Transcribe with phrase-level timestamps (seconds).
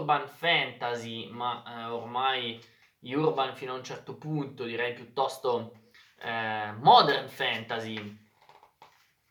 [0.00, 2.60] urban fantasy, ma eh, ormai
[3.02, 5.72] urban fino a un certo punto, direi piuttosto
[6.20, 8.28] eh, modern fantasy,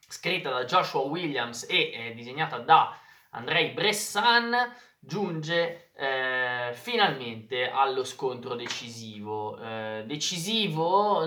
[0.08, 2.98] scritta da Joshua Williams e eh, disegnata da
[3.32, 9.60] Andrei Bressan, giunge eh, finalmente allo scontro decisivo.
[9.60, 11.26] Eh, decisivo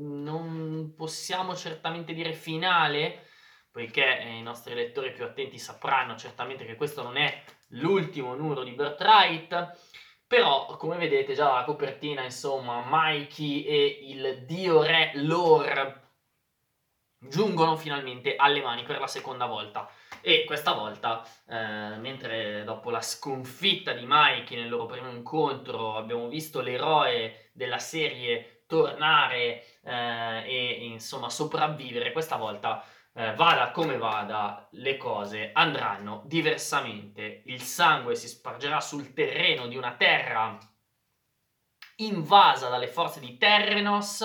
[0.00, 3.28] non possiamo certamente dire finale,
[3.70, 7.42] poiché eh, i nostri lettori più attenti sapranno certamente che questo non è
[7.74, 9.76] l'ultimo numero di Birthright.
[10.26, 16.02] Però, come vedete già dalla copertina, insomma, Mikey e il dio re lore
[17.28, 19.88] giungono finalmente alle mani per la seconda volta.
[20.20, 26.28] E questa volta, eh, mentre dopo la sconfitta di Mikey nel loro primo incontro abbiamo
[26.28, 32.82] visto l'eroe della serie tornare eh, e insomma sopravvivere, questa volta
[33.14, 37.42] eh, vada come vada, le cose andranno diversamente.
[37.46, 40.58] Il sangue si spargerà sul terreno di una terra
[41.96, 44.24] invasa dalle forze di Terrenos.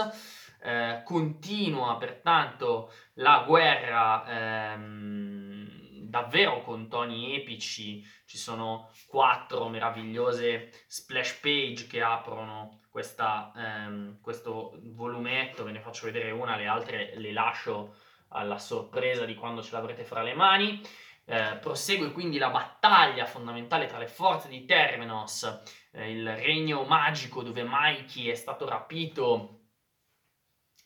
[0.61, 11.39] Eh, continua pertanto la guerra ehm, davvero con toni epici, ci sono quattro meravigliose splash
[11.39, 17.31] page che aprono questa, ehm, questo volumetto, ve ne faccio vedere una, le altre le
[17.31, 17.95] lascio
[18.30, 20.81] alla sorpresa di quando ce l'avrete fra le mani.
[21.25, 27.44] Eh, prosegue quindi la battaglia fondamentale tra le forze di Termenos, eh, il regno magico
[27.44, 29.59] dove Mikey è stato rapito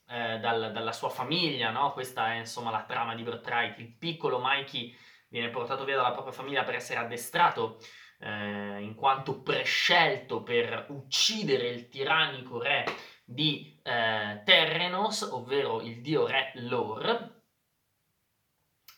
[0.09, 1.93] eh, dal, dalla sua famiglia, no?
[1.93, 4.93] questa è insomma la trama di Birthright, il piccolo Mikey
[5.29, 7.79] viene portato via dalla propria famiglia per essere addestrato
[8.19, 12.85] eh, in quanto prescelto per uccidere il tirannico re
[13.25, 17.41] di eh, Terrenos, ovvero il dio re Lor.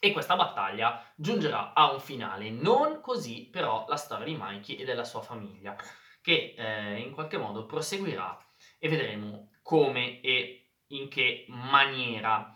[0.06, 4.86] E questa battaglia giungerà a un finale, non così però la storia di Mikey e
[4.86, 5.76] della sua famiglia,
[6.22, 8.38] che eh, in qualche modo proseguirà
[8.78, 12.54] e vedremo come e in che maniera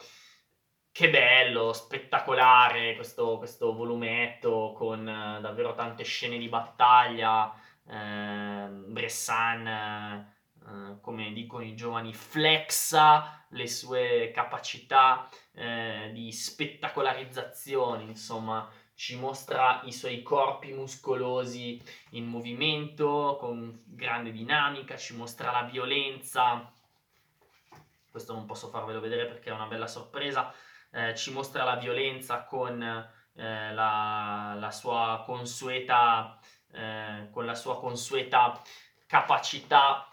[0.91, 7.51] che bello, spettacolare questo, questo volumetto con uh, davvero tante scene di battaglia.
[7.85, 10.35] Uh, Bressan,
[10.69, 19.81] uh, come dicono i giovani, flexa le sue capacità eh, di spettacolarizzazione, insomma, ci mostra
[19.85, 21.81] i suoi corpi muscolosi
[22.11, 26.71] in movimento con grande dinamica, ci mostra la violenza.
[28.11, 30.53] Questo non posso farvelo vedere perché è una bella sorpresa
[30.91, 36.39] eh, ci mostra la violenza con eh, la, la, sua consueta,
[36.71, 38.59] eh, con la sua consueta
[39.05, 40.07] capacità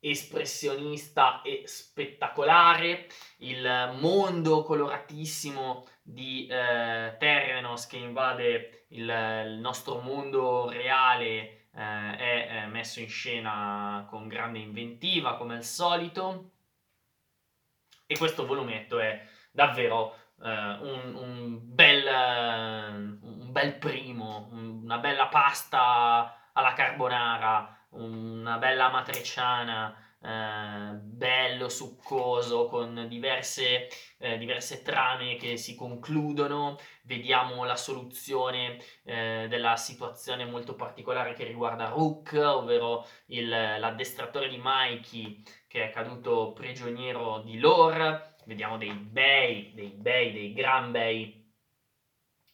[0.00, 3.06] espressionista e spettacolare,
[3.38, 9.08] il mondo coloratissimo di eh, Terrenos che invade il,
[9.46, 15.64] il nostro mondo reale eh, è eh, messo in scena con grande inventiva come al
[15.64, 16.50] solito.
[18.06, 22.06] E questo volumetto è davvero eh, un, un, bel,
[23.22, 30.04] un, bel, primo, una bella pasta alla carbonara, una bella matriciana.
[30.22, 36.78] Eh, bello, succoso, con diverse, eh, diverse, trame che si concludono.
[37.04, 44.60] Vediamo la soluzione eh, della situazione molto particolare che riguarda Rook, ovvero il, l'addestratore di
[44.62, 51.38] Mikey che è caduto prigioniero di Lore vediamo dei bei, dei bei, dei gran bei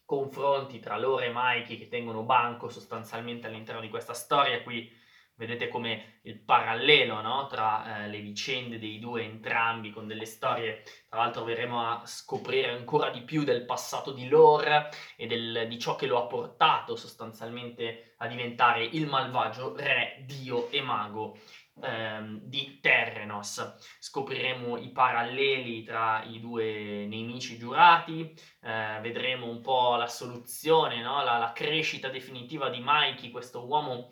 [0.05, 4.63] confronti tra loro e Mikey che tengono banco sostanzialmente all'interno di questa storia.
[4.63, 4.96] Qui
[5.37, 7.47] vedete come il parallelo no?
[7.47, 12.71] tra eh, le vicende dei due entrambi con delle storie, tra l'altro verremo a scoprire
[12.71, 16.97] ancora di più del passato di Lore e del, di ciò che lo ha portato
[16.97, 21.37] sostanzialmente a diventare il malvagio re, dio e mago
[21.83, 23.77] ehm, di Terrenos.
[23.99, 31.23] Scopriremo i paralleli tra i due nemici giurati, eh, vedremo un po' la soluzione, no?
[31.23, 34.11] la, la, crescita definitiva di Mikey, questo uomo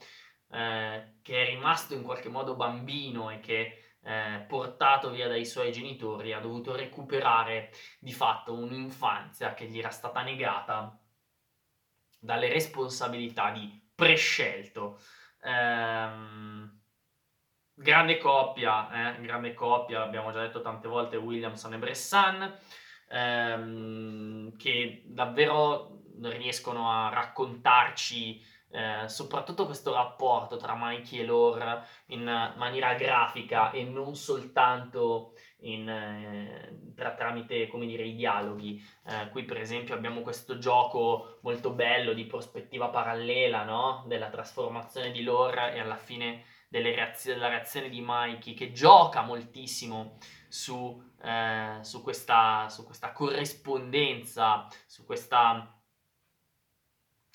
[0.50, 5.72] eh, che è rimasto in qualche modo bambino e che eh, portato via dai suoi
[5.72, 10.98] genitori ha dovuto recuperare di fatto un'infanzia che gli era stata negata
[12.18, 15.00] dalle responsabilità di prescelto.
[15.42, 16.82] Ehm,
[17.76, 19.20] Grande coppia, eh?
[19.20, 22.56] grande coppia, abbiamo già detto tante volte Williamson e Bressan,
[23.08, 28.40] ehm, che davvero riescono a raccontarci
[28.74, 32.24] eh, soprattutto questo rapporto tra Mikey e Lore in
[32.56, 38.84] maniera grafica e non soltanto in, eh, tra, tramite dire, i dialoghi.
[39.06, 44.04] Eh, qui per esempio abbiamo questo gioco molto bello di prospettiva parallela no?
[44.08, 50.18] della trasformazione di Lore e alla fine reazioni, della reazione di Mikey che gioca moltissimo
[50.48, 55.78] su, eh, su, questa, su questa corrispondenza, su questa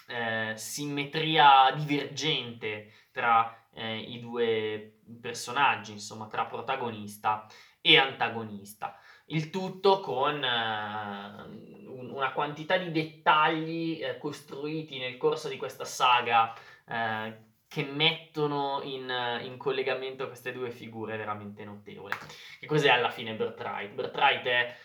[0.10, 7.48] eh, simmetria divergente tra eh, i due personaggi, insomma, tra protagonista
[7.82, 8.98] e antagonista.
[9.26, 16.54] Il tutto con eh, una quantità di dettagli eh, costruiti nel corso di questa saga
[16.88, 19.14] eh, che mettono in,
[19.44, 22.16] in, collegamento queste due figure veramente notevole.
[22.60, 23.94] Che cos'è alla fine Birthright?
[23.94, 24.76] Birthright è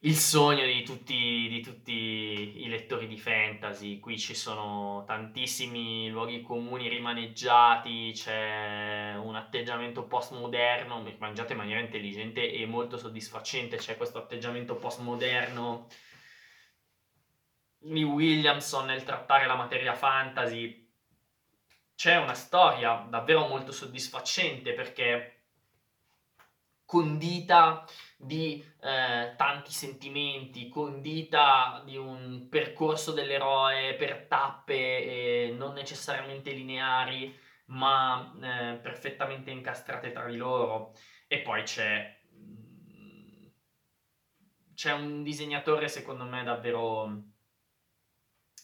[0.00, 3.98] il sogno di tutti, di tutti, i lettori di fantasy.
[3.98, 12.52] Qui ci sono tantissimi luoghi comuni rimaneggiati, c'è un atteggiamento postmoderno, mangiato in maniera intelligente
[12.52, 15.88] e molto soddisfacente, c'è questo atteggiamento postmoderno
[17.78, 20.84] di Williamson nel trattare la materia fantasy.
[21.94, 25.44] C'è una storia davvero molto soddisfacente perché
[26.84, 27.84] condita
[28.16, 37.38] di eh, tanti sentimenti, condita di un percorso dell'eroe per tappe eh, non necessariamente lineari,
[37.66, 40.92] ma eh, perfettamente incastrate tra di loro.
[41.28, 43.46] E poi c'è, mm,
[44.74, 47.22] c'è un disegnatore, secondo me, davvero,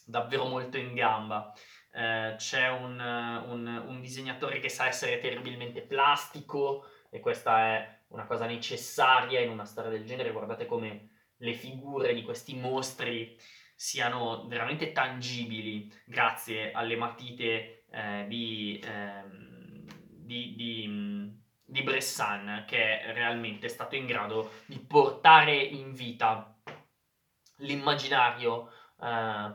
[0.05, 1.53] davvero molto in gamba.
[1.91, 8.25] Eh, c'è un, un, un disegnatore che sa essere terribilmente plastico, e questa è una
[8.25, 10.31] cosa necessaria in una storia del genere.
[10.31, 13.37] Guardate come le figure di questi mostri
[13.75, 21.33] siano veramente tangibili grazie alle matite eh, di, eh, di, di,
[21.65, 26.55] di, Bressan che è realmente stato in grado di portare in vita
[27.57, 28.69] l'immaginario
[29.01, 29.51] eh,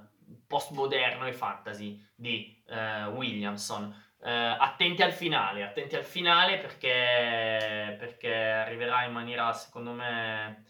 [0.46, 8.34] postmoderno e fantasy di eh, Williamson eh, attenti al finale, attenti al finale perché, perché
[8.34, 10.64] arriverà in maniera, secondo me,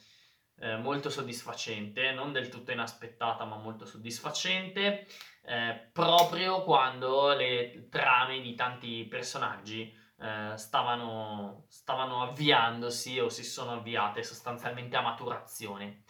[0.61, 5.07] eh, molto soddisfacente, non del tutto inaspettata, ma molto soddisfacente,
[5.45, 13.73] eh, proprio quando le trame di tanti personaggi eh, stavano, stavano avviandosi o si sono
[13.73, 16.03] avviate sostanzialmente a maturazione.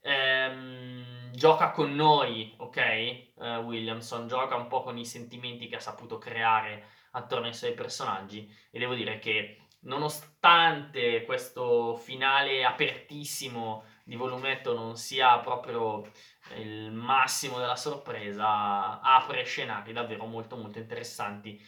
[0.00, 3.26] Ehm, gioca con noi, ok?
[3.34, 7.72] Uh, Williamson gioca un po' con i sentimenti che ha saputo creare attorno ai suoi
[7.74, 16.10] personaggi e devo dire che nonostante questo finale apertissimo di volumetto non sia proprio
[16.56, 21.60] il massimo della sorpresa, apre scenari davvero molto molto interessanti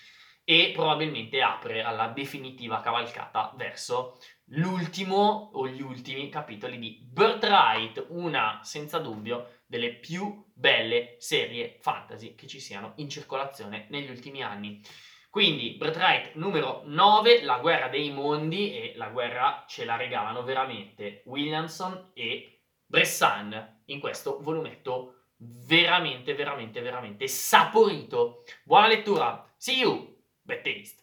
[0.50, 8.58] e probabilmente apre alla definitiva cavalcata verso l'ultimo o gli ultimi capitoli di Birthright, una
[8.64, 14.82] senza dubbio delle più belle serie fantasy che ci siano in circolazione negli ultimi anni.
[15.30, 21.22] Quindi Birthright numero 9, la guerra dei mondi e la guerra ce la regalano veramente
[21.26, 28.42] Williamson e Bressan in questo volumetto veramente, veramente, veramente saporito.
[28.64, 30.09] Buona lettura, see you,
[30.52, 30.99] A taste.